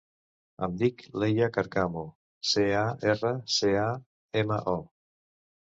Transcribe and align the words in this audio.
Em 0.67 0.71
dic 0.83 1.03
Leia 1.23 1.49
Carcamo: 1.57 2.03
ce, 2.53 2.65
a, 2.79 2.83
erra, 3.13 3.33
ce, 3.59 3.73
a, 3.85 3.87
ema, 4.45 4.61
o. 4.77 4.77